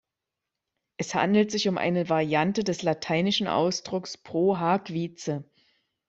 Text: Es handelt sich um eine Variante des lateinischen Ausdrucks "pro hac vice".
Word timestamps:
Es 0.97 1.13
handelt 1.13 1.51
sich 1.51 1.67
um 1.67 1.77
eine 1.77 2.09
Variante 2.09 2.63
des 2.63 2.81
lateinischen 2.81 3.47
Ausdrucks 3.47 4.17
"pro 4.17 4.57
hac 4.57 4.89
vice". 4.89 5.41